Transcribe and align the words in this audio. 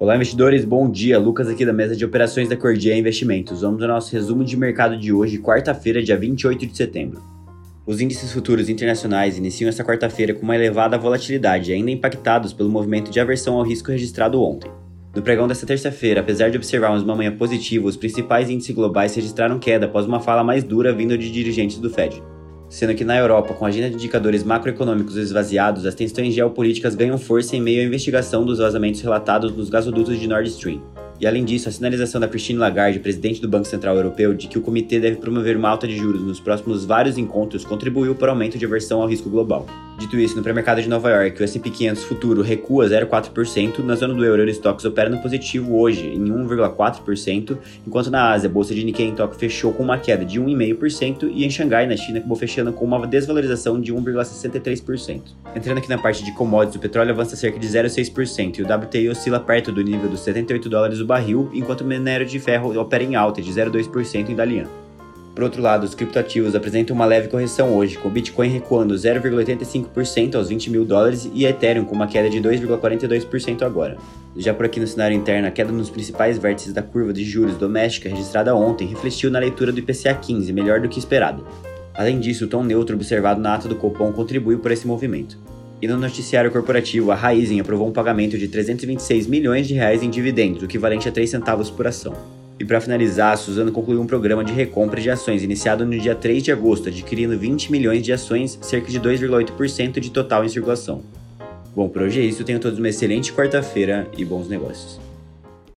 Olá, 0.00 0.14
investidores, 0.14 0.64
bom 0.64 0.88
dia. 0.88 1.18
Lucas 1.18 1.48
aqui 1.48 1.66
da 1.66 1.72
mesa 1.72 1.96
de 1.96 2.04
operações 2.04 2.48
da 2.48 2.56
Cordia 2.56 2.96
Investimentos. 2.96 3.62
Vamos 3.62 3.82
ao 3.82 3.88
nosso 3.88 4.12
resumo 4.12 4.44
de 4.44 4.56
mercado 4.56 4.96
de 4.96 5.12
hoje, 5.12 5.38
quarta-feira, 5.38 6.00
dia 6.00 6.16
28 6.16 6.66
de 6.68 6.76
setembro. 6.76 7.20
Os 7.84 8.00
índices 8.00 8.32
futuros 8.32 8.68
internacionais 8.68 9.36
iniciam 9.36 9.68
esta 9.68 9.82
quarta-feira 9.82 10.32
com 10.32 10.42
uma 10.42 10.54
elevada 10.54 10.96
volatilidade, 10.96 11.72
ainda 11.72 11.90
impactados 11.90 12.52
pelo 12.52 12.70
movimento 12.70 13.10
de 13.10 13.18
aversão 13.18 13.56
ao 13.56 13.64
risco 13.64 13.90
registrado 13.90 14.40
ontem. 14.40 14.70
No 15.16 15.20
pregão 15.20 15.48
desta 15.48 15.66
terça-feira, 15.66 16.20
apesar 16.20 16.48
de 16.48 16.56
observarmos 16.56 17.02
uma 17.02 17.16
manhã 17.16 17.36
positiva, 17.36 17.88
os 17.88 17.96
principais 17.96 18.48
índices 18.48 18.76
globais 18.76 19.16
registraram 19.16 19.58
queda 19.58 19.86
após 19.86 20.06
uma 20.06 20.20
fala 20.20 20.44
mais 20.44 20.62
dura 20.62 20.94
vinda 20.94 21.18
de 21.18 21.28
dirigentes 21.28 21.78
do 21.78 21.90
Fed 21.90 22.22
sendo 22.68 22.94
que 22.94 23.04
na 23.04 23.16
Europa, 23.16 23.54
com 23.54 23.64
a 23.64 23.68
agenda 23.68 23.88
de 23.88 23.96
indicadores 23.96 24.44
macroeconômicos 24.44 25.16
esvaziados, 25.16 25.86
as 25.86 25.94
tensões 25.94 26.34
geopolíticas 26.34 26.94
ganham 26.94 27.18
força 27.18 27.56
em 27.56 27.60
meio 27.60 27.80
à 27.80 27.84
investigação 27.84 28.44
dos 28.44 28.58
vazamentos 28.58 29.00
relatados 29.00 29.54
nos 29.54 29.70
gasodutos 29.70 30.18
de 30.18 30.26
Nord 30.26 30.48
Stream. 30.48 30.82
E 31.20 31.26
além 31.26 31.44
disso, 31.44 31.68
a 31.68 31.72
sinalização 31.72 32.20
da 32.20 32.28
Christine 32.28 32.58
Lagarde, 32.58 33.00
presidente 33.00 33.40
do 33.40 33.48
Banco 33.48 33.66
Central 33.66 33.96
Europeu, 33.96 34.34
de 34.34 34.46
que 34.46 34.58
o 34.58 34.62
comitê 34.62 35.00
deve 35.00 35.16
promover 35.16 35.56
uma 35.56 35.68
alta 35.68 35.88
de 35.88 35.96
juros 35.96 36.22
nos 36.22 36.38
próximos 36.38 36.84
vários 36.84 37.18
encontros 37.18 37.64
contribuiu 37.64 38.14
para 38.14 38.28
o 38.28 38.30
aumento 38.30 38.56
de 38.56 38.64
aversão 38.64 39.02
ao 39.02 39.08
risco 39.08 39.28
global. 39.28 39.66
Dito 39.98 40.16
isso, 40.16 40.36
no 40.36 40.44
pré-mercado 40.44 40.80
de 40.80 40.88
Nova 40.88 41.10
York, 41.10 41.42
o 41.42 41.44
S&P 41.44 41.70
500 41.70 42.04
futuro 42.04 42.40
recua 42.40 42.86
0,4%, 42.86 43.80
na 43.80 43.96
zona 43.96 44.14
do 44.14 44.24
euro, 44.24 44.48
Stocks 44.48 44.84
opera 44.84 45.10
no 45.10 45.18
positivo 45.18 45.76
hoje 45.76 46.06
em 46.06 46.24
1,4%, 46.24 47.58
enquanto 47.84 48.08
na 48.08 48.30
Ásia, 48.30 48.48
a 48.48 48.52
bolsa 48.52 48.72
de 48.72 48.84
Nikkei 48.84 49.08
em 49.08 49.14
Tóquio 49.16 49.36
fechou 49.36 49.72
com 49.72 49.82
uma 49.82 49.98
queda 49.98 50.24
de 50.24 50.40
1,5% 50.40 51.28
e 51.34 51.44
em 51.44 51.50
Xangai, 51.50 51.84
na 51.88 51.96
China, 51.96 52.20
acabou 52.20 52.36
fechando 52.36 52.72
com 52.72 52.84
uma 52.84 53.04
desvalorização 53.08 53.80
de 53.80 53.92
1,63%. 53.92 55.20
Entrando 55.56 55.78
aqui 55.78 55.88
na 55.88 55.98
parte 55.98 56.24
de 56.24 56.32
commodities, 56.32 56.76
o 56.76 56.80
petróleo 56.80 57.10
avança 57.10 57.34
cerca 57.34 57.58
de 57.58 57.66
0,6% 57.66 58.58
e 58.58 58.62
o 58.62 58.72
WTI 58.72 59.08
oscila 59.08 59.40
perto 59.40 59.72
do 59.72 59.82
nível 59.82 60.08
dos 60.08 60.20
78 60.20 60.68
dólares 60.68 61.00
o 61.00 61.04
barril, 61.04 61.50
enquanto 61.52 61.80
o 61.80 61.84
minério 61.84 62.24
de 62.24 62.38
ferro 62.38 62.78
opera 62.78 63.02
em 63.02 63.16
alta 63.16 63.42
de 63.42 63.50
0,2% 63.50 64.28
em 64.28 64.36
Dalian. 64.36 64.68
Por 65.38 65.44
outro 65.44 65.62
lado, 65.62 65.84
os 65.84 65.94
criptoativos 65.94 66.56
apresentam 66.56 66.96
uma 66.96 67.06
leve 67.06 67.28
correção 67.28 67.76
hoje, 67.76 67.96
com 67.96 68.08
o 68.08 68.10
Bitcoin 68.10 68.48
recuando 68.48 68.92
0,85% 68.92 70.34
aos 70.34 70.48
20 70.48 70.68
mil 70.68 70.84
dólares 70.84 71.30
e 71.32 71.46
Ethereum 71.46 71.84
com 71.84 71.94
uma 71.94 72.08
queda 72.08 72.28
de 72.28 72.40
2,42% 72.40 73.62
agora. 73.62 73.96
Já 74.36 74.52
por 74.52 74.66
aqui 74.66 74.80
no 74.80 74.86
cenário 74.88 75.16
interno, 75.16 75.46
a 75.46 75.52
queda 75.52 75.70
nos 75.70 75.90
principais 75.90 76.38
vértices 76.38 76.72
da 76.72 76.82
curva 76.82 77.12
de 77.12 77.22
juros 77.22 77.56
doméstica 77.56 78.08
registrada 78.08 78.52
ontem 78.52 78.88
refletiu 78.88 79.30
na 79.30 79.38
leitura 79.38 79.70
do 79.70 79.78
IPCA 79.78 80.12
15, 80.12 80.52
melhor 80.52 80.80
do 80.80 80.88
que 80.88 80.98
esperado. 80.98 81.46
Além 81.94 82.18
disso, 82.18 82.46
o 82.46 82.48
tom 82.48 82.64
neutro 82.64 82.96
observado 82.96 83.40
na 83.40 83.54
ata 83.54 83.68
do 83.68 83.76
Copom 83.76 84.10
contribuiu 84.10 84.58
por 84.58 84.72
esse 84.72 84.88
movimento. 84.88 85.38
E 85.80 85.86
no 85.86 85.96
noticiário 85.96 86.50
corporativo, 86.50 87.12
a 87.12 87.14
Raizen 87.14 87.60
aprovou 87.60 87.86
um 87.86 87.92
pagamento 87.92 88.36
de 88.36 88.48
326 88.48 89.28
milhões 89.28 89.68
de 89.68 89.74
reais 89.74 90.02
em 90.02 90.10
dividendos, 90.10 90.62
o 90.62 90.64
equivalente 90.64 91.08
a 91.08 91.12
3 91.12 91.30
centavos 91.30 91.70
por 91.70 91.86
ação. 91.86 92.37
E 92.58 92.64
para 92.64 92.80
finalizar, 92.80 93.32
a 93.32 93.36
Suzano 93.36 93.70
concluiu 93.70 94.00
um 94.00 94.06
programa 94.06 94.42
de 94.42 94.52
recompra 94.52 95.00
de 95.00 95.08
ações 95.08 95.42
iniciado 95.44 95.86
no 95.86 95.96
dia 95.98 96.14
3 96.14 96.42
de 96.42 96.50
agosto, 96.50 96.88
adquirindo 96.88 97.38
20 97.38 97.70
milhões 97.70 98.02
de 98.02 98.12
ações, 98.12 98.58
cerca 98.60 98.90
de 98.90 99.00
2,8% 99.00 100.00
de 100.00 100.10
total 100.10 100.44
em 100.44 100.48
circulação. 100.48 101.02
Bom, 101.74 101.88
por 101.88 102.02
hoje 102.02 102.20
é 102.20 102.24
isso. 102.24 102.42
Tenham 102.42 102.60
todos 102.60 102.78
uma 102.78 102.88
excelente 102.88 103.32
quarta-feira 103.32 104.08
e 104.16 104.24
bons 104.24 104.48
negócios. 104.48 105.07